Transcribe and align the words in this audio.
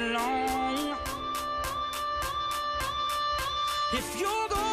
long. 0.00 0.96
If 3.92 4.18
you're 4.18 4.48
going 4.48 4.69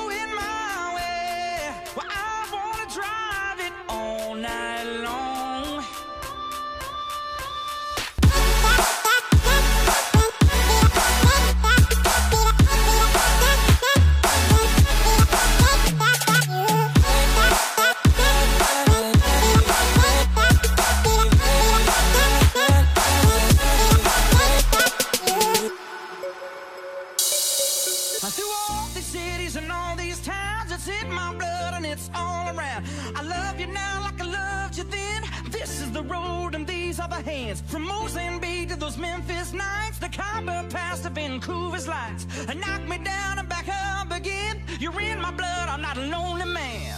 Through 28.20 28.52
all 28.70 28.88
these 28.96 29.06
cities 29.06 29.56
and 29.58 29.72
all 29.72 29.96
these 29.96 30.20
towns, 30.22 30.72
it's 30.72 30.88
in 30.88 31.12
my 31.14 31.36
blood 31.36 31.76
and 31.76 31.86
it's 31.86 32.10
all 32.16 32.48
around. 32.48 32.84
I 33.16 33.22
love 33.22 33.60
you 33.60 33.68
now 33.68 34.02
like 34.02 34.20
I 34.20 34.26
loved 34.26 34.76
you 34.76 34.86
then. 34.86 35.22
This 35.52 35.82
is 35.82 35.92
the 35.92 36.02
road 36.02 36.56
and 36.56 36.66
these 36.66 37.00
are 37.00 37.08
the 37.08 37.22
hands. 37.22 37.62
From 37.68 37.84
Mozambique 37.84 38.70
to 38.70 38.76
those 38.76 38.98
Memphis 38.98 39.54
nights, 39.54 40.00
the 40.00 40.10
Khyber 40.10 40.68
Pass 40.72 41.02
to 41.02 41.12
Vancouver's 41.12 41.88
lights. 41.88 42.26
And 42.50 42.60
knock 42.60 42.82
me 42.88 42.98
down 42.98 43.38
and 43.38 43.48
back 43.48 43.68
up 43.70 44.12
again. 44.12 44.64
You're 44.80 45.00
in 45.00 45.22
my 45.22 45.32
blood, 45.32 45.70
I'm 45.70 45.84
not 45.84 45.98
a 45.98 46.02
lonely 46.02 46.46
man. 46.52 46.97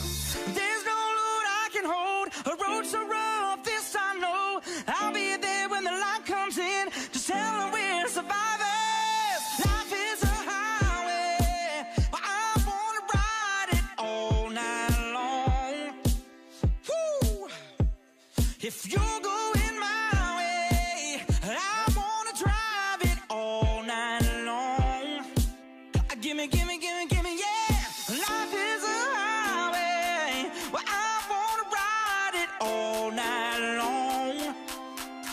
If 18.72 18.86
you're 18.88 19.20
going 19.24 19.80
my 19.80 20.38
way, 20.38 21.24
I 21.42 21.92
wanna 21.98 22.34
drive 22.38 23.02
it 23.02 23.18
all 23.28 23.82
night 23.82 24.22
long. 24.46 25.26
Uh, 25.96 26.16
gimme, 26.22 26.46
gimme, 26.46 26.78
gimme, 26.78 27.08
gimme, 27.08 27.36
yeah. 27.36 27.80
Life 28.10 28.54
is 28.54 28.84
a 28.84 29.00
highway. 29.16 30.52
Well, 30.72 30.84
I 30.86 31.20
wanna 31.32 31.66
ride 31.78 32.36
it 32.44 32.50
all 32.62 33.10
night 33.10 33.60
long. 33.82 34.54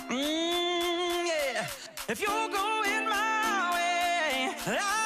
Mmm, 0.08 1.26
yeah. 1.28 1.66
If 2.08 2.18
you're 2.22 2.48
going 2.48 3.04
my 3.04 3.70
way, 3.74 4.54
I 4.66 5.05